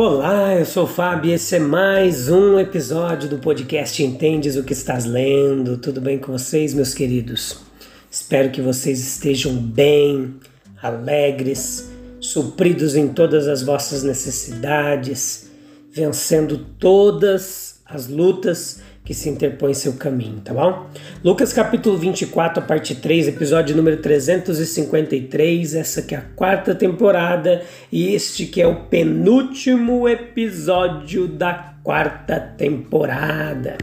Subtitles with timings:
[0.00, 4.62] Olá, eu sou o Fábio e esse é mais um episódio do podcast Entendes o
[4.62, 5.76] que estás lendo.
[5.76, 7.58] Tudo bem com vocês, meus queridos?
[8.08, 10.36] Espero que vocês estejam bem,
[10.80, 15.50] alegres, supridos em todas as vossas necessidades,
[15.90, 20.86] vencendo todas as lutas que se interpõe seu caminho, tá bom?
[21.24, 27.62] Lucas capítulo 24, a parte 3, episódio número 353, essa que é a quarta temporada
[27.90, 33.78] e este que é o penúltimo episódio da quarta temporada.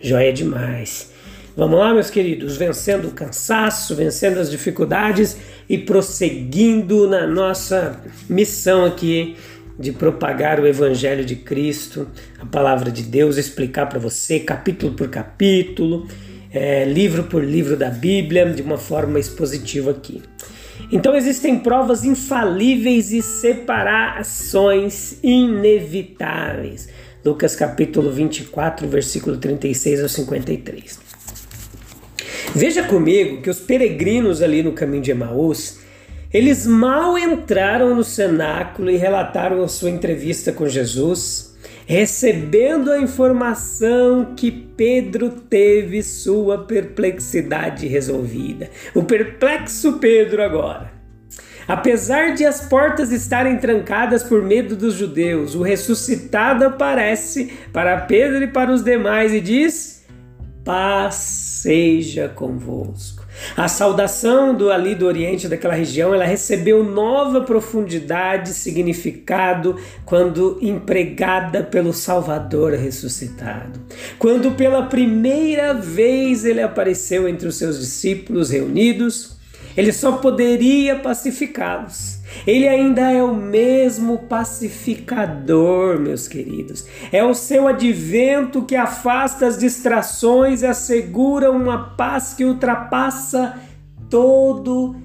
[0.00, 1.12] Joia demais.
[1.54, 5.36] Vamos lá, meus queridos, vencendo o cansaço, vencendo as dificuldades
[5.68, 9.36] e prosseguindo na nossa missão aqui
[9.80, 12.06] de propagar o Evangelho de Cristo,
[12.38, 16.06] a palavra de Deus, explicar para você capítulo por capítulo,
[16.52, 20.22] é, livro por livro da Bíblia, de uma forma expositiva aqui.
[20.92, 26.88] Então existem provas infalíveis e separações inevitáveis.
[27.24, 31.00] Lucas capítulo 24, versículo 36 ao 53.
[32.54, 35.78] Veja comigo que os peregrinos ali no caminho de Emaús,
[36.32, 44.34] eles mal entraram no cenáculo e relataram a sua entrevista com Jesus, recebendo a informação
[44.36, 48.70] que Pedro teve sua perplexidade resolvida.
[48.94, 50.92] O perplexo Pedro agora.
[51.66, 58.42] Apesar de as portas estarem trancadas por medo dos judeus, o ressuscitado aparece para Pedro
[58.42, 60.04] e para os demais e diz:
[60.64, 63.19] Paz seja convosco.
[63.56, 71.62] A saudação do ali do Oriente, daquela região, ela recebeu nova profundidade, significado quando empregada
[71.62, 73.80] pelo Salvador ressuscitado.
[74.18, 79.39] Quando pela primeira vez ele apareceu entre os seus discípulos reunidos,
[79.76, 82.18] ele só poderia pacificá-los.
[82.46, 86.86] Ele ainda é o mesmo pacificador, meus queridos.
[87.12, 93.58] É o seu advento que afasta as distrações e assegura uma paz que ultrapassa
[94.08, 94.96] todo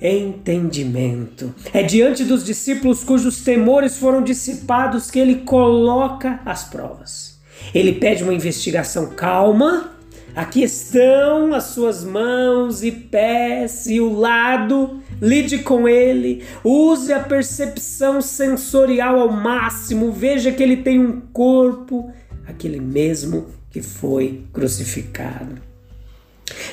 [0.00, 1.54] entendimento.
[1.72, 7.40] É diante dos discípulos cujos temores foram dissipados que ele coloca as provas.
[7.72, 9.91] Ele pede uma investigação calma
[10.34, 15.02] Aqui estão as suas mãos e pés e o lado.
[15.20, 20.10] Lide com ele, use a percepção sensorial ao máximo.
[20.10, 22.10] Veja que ele tem um corpo,
[22.46, 25.60] aquele mesmo que foi crucificado.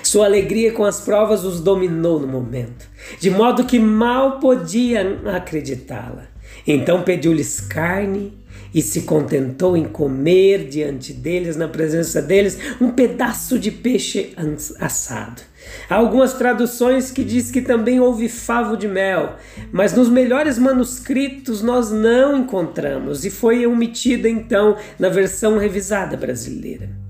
[0.02, 2.90] Sua alegria com as provas os dominou no momento,
[3.20, 6.28] de modo que mal podiam acreditá-la.
[6.66, 8.34] Então pediu-lhes carne
[8.74, 14.34] e se contentou em comer diante deles, na presença deles, um pedaço de peixe
[14.80, 15.42] assado.
[15.90, 19.36] Há algumas traduções que diz que também houve favo de mel,
[19.72, 27.09] mas nos melhores manuscritos nós não encontramos e foi omitida então na versão revisada brasileira.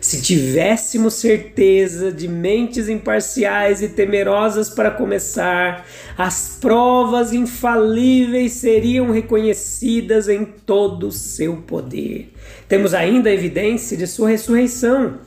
[0.00, 5.84] Se tivéssemos certeza de mentes imparciais e temerosas para começar,
[6.16, 12.32] as provas infalíveis seriam reconhecidas em todo o seu poder.
[12.68, 15.18] Temos ainda a evidência de sua ressurreição,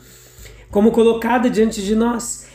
[0.69, 2.47] como colocada diante de nós,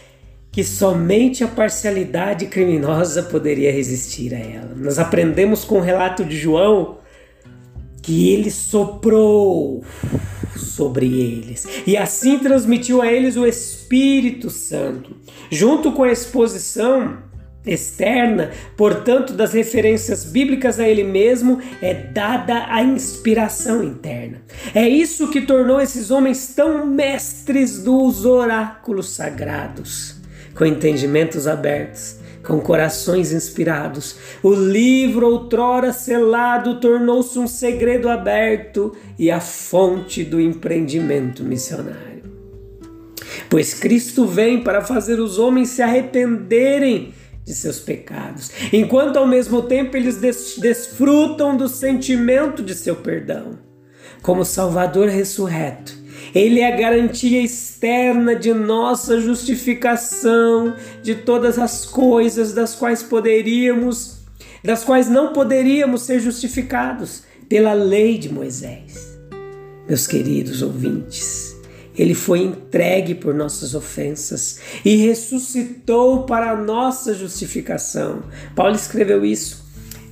[0.50, 4.74] que somente a parcialidade criminosa poderia resistir a ela.
[4.74, 6.96] Nós aprendemos com o relato de João
[8.00, 9.84] que ele soprou
[10.58, 15.16] sobre eles e assim transmitiu a eles o Espírito Santo,
[15.50, 17.18] junto com a exposição
[17.66, 24.40] externa, portanto, das referências bíblicas a ele mesmo, é dada a inspiração interna.
[24.72, 30.16] É isso que tornou esses homens tão mestres dos oráculos sagrados,
[30.54, 34.16] com entendimentos abertos com corações inspirados.
[34.42, 42.22] O livro, outrora selado, tornou-se um segredo aberto e a fonte do empreendimento missionário.
[43.50, 47.12] Pois Cristo vem para fazer os homens se arrependerem
[47.44, 53.58] de seus pecados, enquanto ao mesmo tempo eles des desfrutam do sentimento de seu perdão.
[54.22, 55.96] Como Salvador ressurreto,
[56.34, 64.18] Ele é a garantia externa de nossa justificação, de todas as coisas das quais poderíamos,
[64.62, 69.16] das quais não poderíamos ser justificados pela lei de Moisés.
[69.88, 71.56] Meus queridos ouvintes,
[71.96, 78.24] ele foi entregue por nossas ofensas e ressuscitou para a nossa justificação.
[78.54, 79.64] Paulo escreveu isso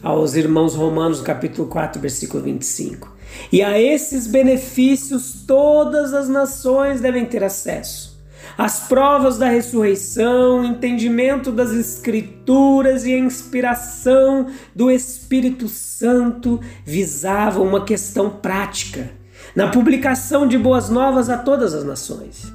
[0.02, 3.13] aos irmãos romanos, capítulo 4, versículo 25.
[3.52, 8.14] E a esses benefícios todas as nações devem ter acesso.
[8.56, 17.84] As provas da ressurreição, entendimento das Escrituras e a inspiração do Espírito Santo visavam uma
[17.84, 19.10] questão prática
[19.56, 22.52] na publicação de boas novas a todas as nações.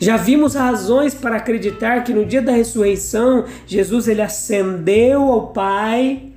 [0.00, 6.32] Já vimos razões para acreditar que no dia da ressurreição Jesus ele ascendeu ao Pai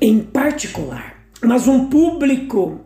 [0.00, 2.80] em particular mas um público,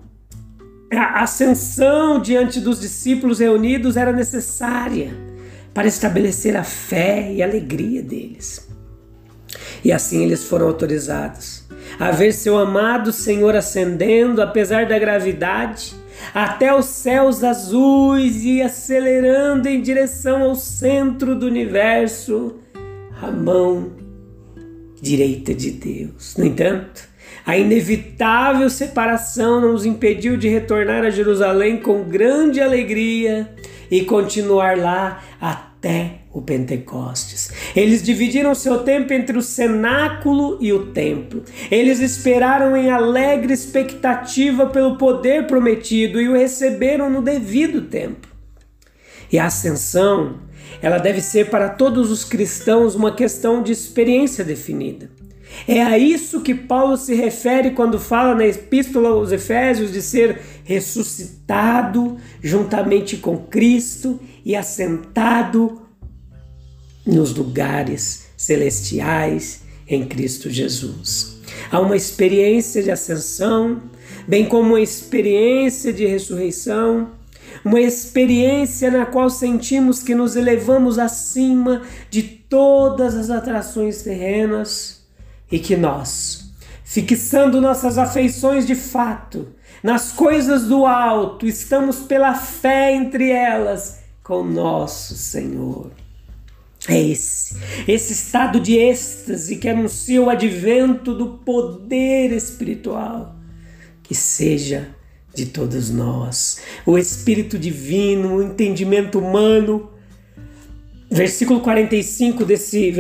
[0.93, 5.15] a ascensão diante dos discípulos reunidos era necessária
[5.73, 8.69] para estabelecer a fé e a alegria deles.
[9.85, 11.63] E assim eles foram autorizados
[11.99, 15.95] a ver seu amado Senhor ascendendo, apesar da gravidade,
[16.35, 22.57] até os céus azuis e acelerando em direção ao centro do universo,
[23.21, 23.93] a mão
[25.01, 26.37] direita de Deus.
[26.37, 27.09] No entanto,
[27.45, 33.51] a inevitável separação não os impediu de retornar a Jerusalém com grande alegria
[33.91, 37.51] e continuar lá até o Pentecostes.
[37.75, 41.43] Eles dividiram seu tempo entre o cenáculo e o templo.
[41.71, 48.29] Eles esperaram em alegre expectativa pelo poder prometido e o receberam no devido tempo.
[49.31, 50.41] E a ascensão,
[50.81, 55.11] ela deve ser para todos os cristãos uma questão de experiência definida.
[55.67, 60.41] É a isso que Paulo se refere quando fala na Epístola aos Efésios de ser
[60.65, 65.83] ressuscitado juntamente com Cristo e assentado
[67.07, 71.41] nos lugares celestiais em Cristo Jesus.
[71.71, 73.83] Há uma experiência de ascensão,
[74.27, 77.11] bem como uma experiência de ressurreição,
[77.65, 85.02] uma experiência na qual sentimos que nos elevamos acima de todas as atrações terrenas
[85.53, 86.51] e que nós,
[86.83, 89.49] fixando nossas afeições de fato
[89.83, 95.91] nas coisas do alto, estamos pela fé entre elas com nosso Senhor.
[96.89, 97.57] É esse,
[97.87, 103.37] esse estado de êxtase que anuncia o advento do poder espiritual,
[104.03, 104.89] que seja
[105.35, 106.61] de todos nós.
[106.87, 109.91] O Espírito Divino, o entendimento humano.
[111.11, 112.91] Versículo 45 desse,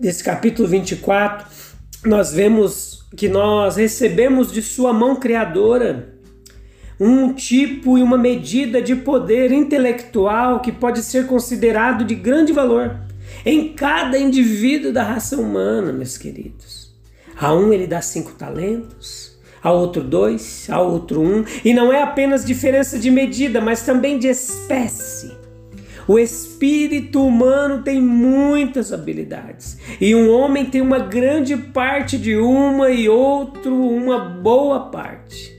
[0.00, 1.46] desse capítulo 24
[2.06, 6.14] nós vemos que nós recebemos de Sua mão criadora
[6.98, 12.96] um tipo e uma medida de poder intelectual que pode ser considerado de grande valor
[13.44, 16.90] em cada indivíduo da raça humana, meus queridos.
[17.38, 22.02] A um ele dá cinco talentos, a outro dois, a outro um, e não é
[22.02, 25.35] apenas diferença de medida, mas também de espécie.
[26.08, 32.90] O espírito humano tem muitas habilidades e um homem tem uma grande parte de uma
[32.90, 35.52] e outro uma boa parte.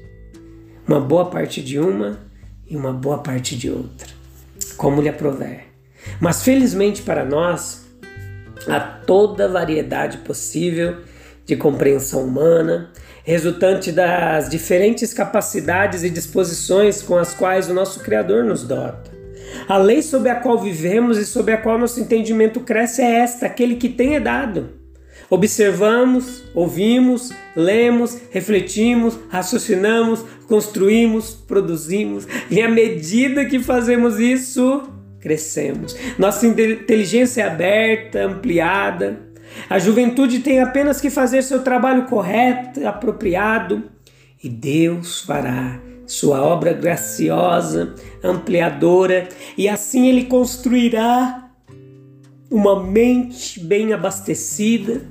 [0.88, 2.18] Uma boa parte de uma
[2.66, 4.08] e uma boa parte de outra,
[4.78, 5.66] como lhe aprover.
[6.22, 7.86] Mas felizmente para nós,
[8.70, 11.02] há toda variedade possível
[11.46, 12.92] de compreensão humana,
[13.26, 19.17] resultante das diferentes capacidades e disposições com as quais o nosso Criador nos dota.
[19.68, 23.46] A lei sob a qual vivemos e sob a qual nosso entendimento cresce é esta:
[23.46, 24.78] aquele que tem é dado.
[25.30, 34.84] Observamos, ouvimos, lemos, refletimos, raciocinamos, construímos, produzimos, e à medida que fazemos isso,
[35.20, 35.98] crescemos.
[36.18, 39.20] Nossa inteligência é aberta, ampliada.
[39.70, 43.84] A juventude tem apenas que fazer seu trabalho correto, apropriado,
[44.42, 51.52] e Deus fará sua obra graciosa, ampliadora, e assim ele construirá
[52.50, 55.02] uma mente bem abastecida,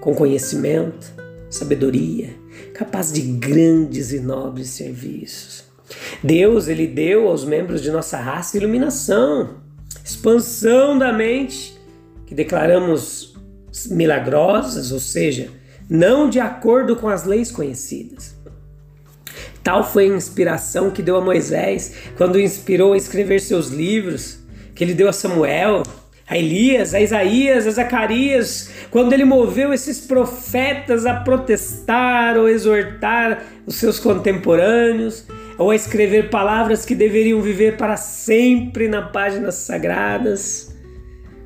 [0.00, 1.14] com conhecimento,
[1.48, 2.34] sabedoria,
[2.74, 5.64] capaz de grandes e nobres serviços.
[6.22, 9.60] Deus, ele deu aos membros de nossa raça iluminação,
[10.04, 11.78] expansão da mente,
[12.26, 13.34] que declaramos
[13.90, 15.50] milagrosas, ou seja,
[15.88, 18.39] não de acordo com as leis conhecidas.
[19.62, 24.38] Tal foi a inspiração que deu a Moisés quando o inspirou a escrever seus livros,
[24.74, 25.82] que ele deu a Samuel,
[26.26, 33.42] a Elias, a Isaías, a Zacarias, quando ele moveu esses profetas a protestar ou exortar
[33.66, 35.24] os seus contemporâneos,
[35.58, 40.74] ou a escrever palavras que deveriam viver para sempre na páginas sagradas,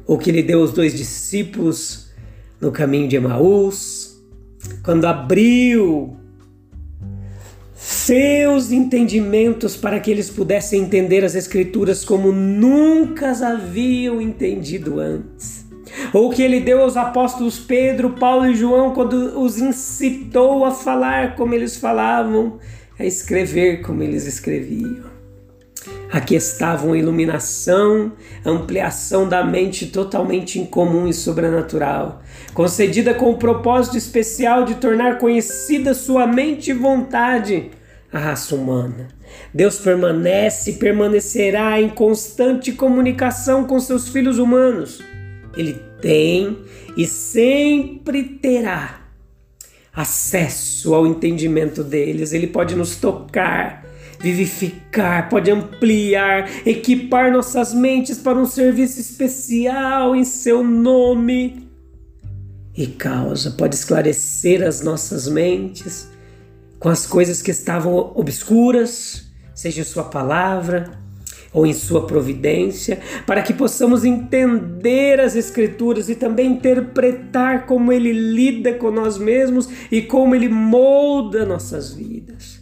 [0.06, 2.10] ou que ele deu aos dois discípulos
[2.60, 4.22] no caminho de Emaús,
[4.84, 6.16] quando abriu
[8.04, 15.64] seus entendimentos para que eles pudessem entender as Escrituras como nunca as haviam entendido antes.
[16.12, 21.34] Ou que ele deu aos apóstolos Pedro, Paulo e João quando os incitou a falar
[21.34, 22.58] como eles falavam,
[22.98, 25.14] a escrever como eles escreviam.
[26.12, 28.12] Aqui estavam iluminação,
[28.44, 32.20] ampliação da mente totalmente incomum e sobrenatural,
[32.52, 37.70] concedida com o propósito especial de tornar conhecida sua mente e vontade
[38.14, 39.08] a raça humana.
[39.52, 45.02] Deus permanece e permanecerá em constante comunicação com seus filhos humanos.
[45.56, 46.58] Ele tem
[46.96, 49.00] e sempre terá
[49.92, 52.32] acesso ao entendimento deles.
[52.32, 53.84] Ele pode nos tocar,
[54.20, 61.64] vivificar, pode ampliar, equipar nossas mentes para um serviço especial em seu nome
[62.76, 66.08] e causa, pode esclarecer as nossas mentes
[66.84, 69.24] com as coisas que estavam obscuras,
[69.54, 70.90] seja em Sua palavra
[71.50, 78.12] ou em Sua providência, para que possamos entender as Escrituras e também interpretar como Ele
[78.12, 82.60] lida com nós mesmos e como Ele molda nossas vidas.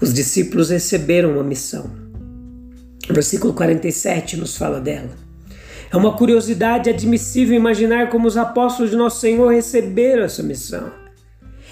[0.00, 1.90] Os discípulos receberam uma missão.
[3.10, 5.10] O versículo 47 nos fala dela.
[5.90, 11.07] É uma curiosidade admissível imaginar como os apóstolos de Nosso Senhor receberam essa missão.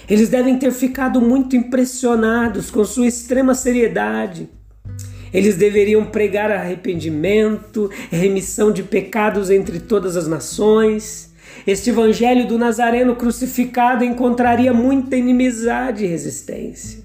[0.09, 4.49] Eles devem ter ficado muito impressionados com sua extrema seriedade.
[5.33, 11.33] Eles deveriam pregar arrependimento, remissão de pecados entre todas as nações.
[11.67, 17.01] Este evangelho do Nazareno crucificado encontraria muita inimizade e resistência,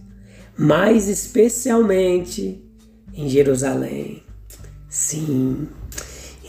[0.57, 2.63] mais especialmente
[3.13, 4.21] em Jerusalém.
[4.87, 5.67] Sim.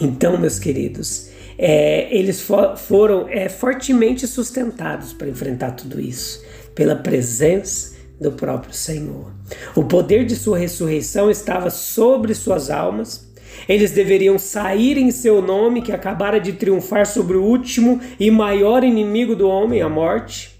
[0.00, 1.31] Então, meus queridos,
[1.64, 8.74] é, eles for, foram é, fortemente sustentados para enfrentar tudo isso, pela presença do próprio
[8.74, 9.32] Senhor.
[9.76, 13.30] O poder de sua ressurreição estava sobre suas almas.
[13.68, 18.82] Eles deveriam sair em seu nome, que acabara de triunfar sobre o último e maior
[18.82, 20.58] inimigo do homem, a morte.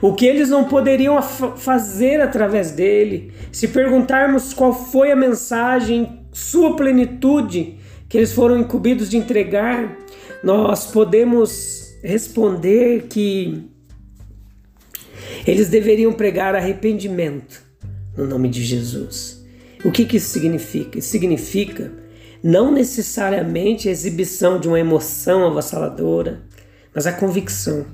[0.00, 3.32] O que eles não poderiam fazer através dele?
[3.50, 7.76] Se perguntarmos qual foi a mensagem, sua plenitude,
[8.08, 10.03] que eles foram incumbidos de entregar,
[10.44, 13.62] nós podemos responder que
[15.46, 17.62] eles deveriam pregar arrependimento
[18.14, 19.42] no nome de Jesus.
[19.82, 20.98] O que, que isso significa?
[20.98, 21.90] Isso significa
[22.42, 26.42] não necessariamente a exibição de uma emoção avassaladora,
[26.94, 27.86] mas a convicção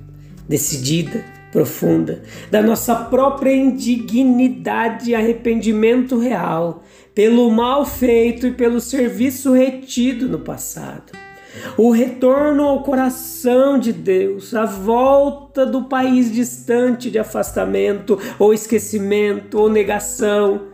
[0.48, 6.82] decidida, profunda, da nossa própria indignidade e arrependimento real
[7.14, 11.29] pelo mal feito e pelo serviço retido no passado
[11.76, 19.58] o retorno ao coração de Deus, a volta do país distante de afastamento ou esquecimento
[19.58, 20.68] ou negação,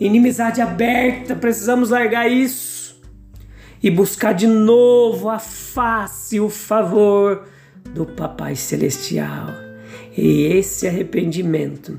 [0.00, 3.00] inimizade aberta, precisamos largar isso
[3.82, 7.46] e buscar de novo a face, o favor
[7.94, 9.48] do Papai Celestial.
[10.16, 11.98] E esse arrependimento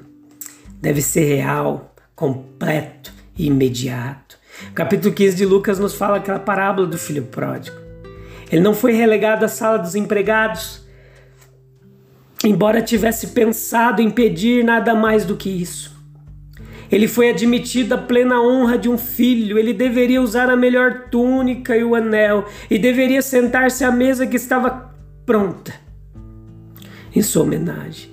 [0.81, 4.37] deve ser real, completo e imediato.
[4.71, 7.88] O capítulo 15 de Lucas nos fala aquela parábola do filho pródigo.
[8.51, 10.85] Ele não foi relegado à sala dos empregados,
[12.43, 15.97] embora tivesse pensado em pedir nada mais do que isso.
[16.91, 21.77] Ele foi admitido à plena honra de um filho, ele deveria usar a melhor túnica
[21.77, 24.91] e o anel, e deveria sentar-se à mesa que estava
[25.25, 25.73] pronta.
[27.15, 28.09] Em sua homenagem,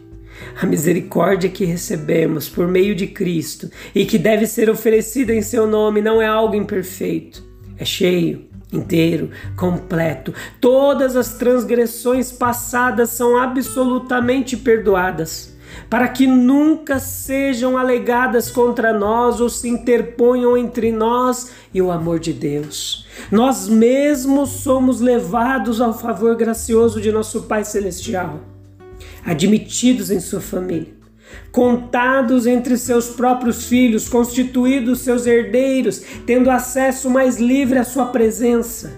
[0.60, 5.66] a misericórdia que recebemos por meio de Cristo e que deve ser oferecida em seu
[5.66, 7.42] nome não é algo imperfeito,
[7.78, 10.32] é cheio, inteiro, completo.
[10.60, 15.56] Todas as transgressões passadas são absolutamente perdoadas,
[15.90, 22.18] para que nunca sejam alegadas contra nós ou se interponham entre nós e o amor
[22.18, 23.06] de Deus.
[23.30, 28.40] Nós mesmos somos levados ao favor gracioso de nosso Pai Celestial,
[29.24, 30.95] admitidos em sua família
[31.52, 38.92] contados entre seus próprios filhos, constituídos seus herdeiros, tendo acesso mais livre à sua presença.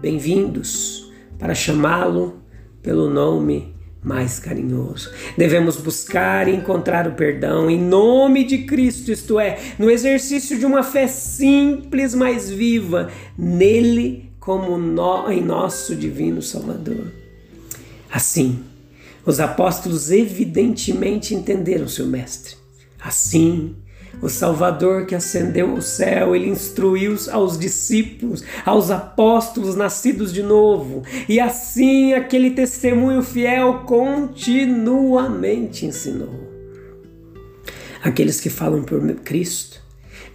[0.00, 2.40] Bem-vindos para chamá-lo
[2.82, 3.74] pelo nome
[4.06, 5.10] mais carinhoso.
[5.36, 10.64] Devemos buscar e encontrar o perdão em nome de Cristo, isto é, no exercício de
[10.64, 17.12] uma fé simples, mas viva, nele como no, em nosso divino Salvador.
[18.08, 18.60] Assim,
[19.26, 22.54] os apóstolos evidentemente entenderam seu mestre.
[23.00, 23.74] Assim,
[24.22, 31.02] o Salvador que ascendeu ao céu, ele instruiu aos discípulos, aos apóstolos nascidos de novo,
[31.28, 36.46] e assim aquele testemunho fiel continuamente ensinou.
[38.02, 39.84] Aqueles que falam por Cristo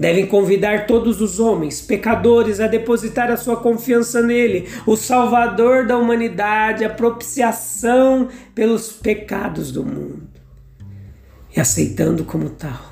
[0.02, 5.98] devem convidar todos os homens, pecadores, a depositar a sua confiança nele, o Salvador da
[5.98, 10.28] humanidade, a propiciação pelos pecados do mundo,
[11.56, 12.92] e aceitando como tal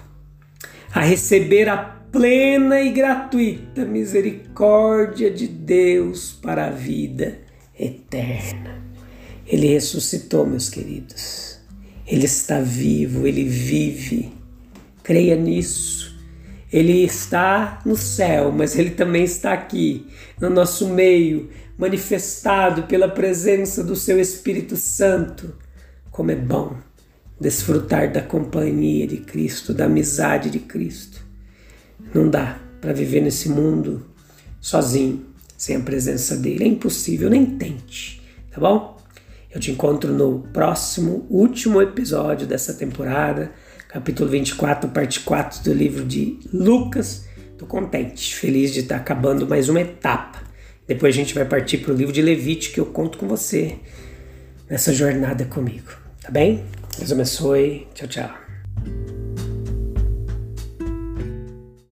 [0.91, 7.39] a receber a plena e gratuita misericórdia de Deus para a vida
[7.77, 8.81] eterna.
[9.45, 11.59] Ele ressuscitou, meus queridos.
[12.07, 14.31] Ele está vivo, ele vive.
[15.03, 16.08] Creia nisso.
[16.71, 20.07] Ele está no céu, mas ele também está aqui,
[20.39, 25.55] no nosso meio, manifestado pela presença do seu Espírito Santo.
[26.11, 26.77] Como é bom
[27.39, 31.25] desfrutar da companhia de Cristo, da amizade de Cristo.
[32.13, 34.05] Não dá para viver nesse mundo
[34.59, 35.25] sozinho,
[35.57, 36.65] sem a presença dele.
[36.65, 38.21] É impossível, nem tente,
[38.51, 38.97] tá bom?
[39.51, 43.51] Eu te encontro no próximo, último episódio dessa temporada,
[43.89, 47.25] capítulo 24, parte 4 do livro de Lucas.
[47.57, 50.41] Tô contente, feliz de estar acabando mais uma etapa.
[50.87, 53.77] Depois a gente vai partir para o livro de Levítico, que eu conto com você
[54.69, 55.91] nessa jornada comigo,
[56.21, 56.63] tá bem?
[56.97, 57.87] Deus abençoe.
[57.93, 58.38] Tchau, tchau.